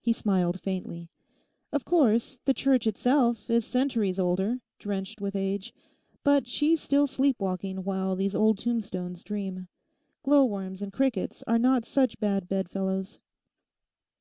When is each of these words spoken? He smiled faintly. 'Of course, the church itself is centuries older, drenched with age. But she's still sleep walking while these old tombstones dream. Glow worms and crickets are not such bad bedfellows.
He 0.00 0.12
smiled 0.12 0.60
faintly. 0.60 1.10
'Of 1.72 1.84
course, 1.84 2.40
the 2.44 2.52
church 2.52 2.88
itself 2.88 3.48
is 3.48 3.64
centuries 3.64 4.18
older, 4.18 4.58
drenched 4.80 5.20
with 5.20 5.36
age. 5.36 5.72
But 6.24 6.48
she's 6.48 6.80
still 6.80 7.06
sleep 7.06 7.36
walking 7.38 7.84
while 7.84 8.16
these 8.16 8.34
old 8.34 8.58
tombstones 8.58 9.22
dream. 9.22 9.68
Glow 10.24 10.44
worms 10.44 10.82
and 10.82 10.92
crickets 10.92 11.44
are 11.46 11.56
not 11.60 11.84
such 11.84 12.18
bad 12.18 12.48
bedfellows. 12.48 13.20